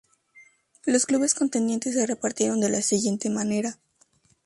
[0.87, 3.77] Los clubes contendientes se repartieron de la siguiente manera.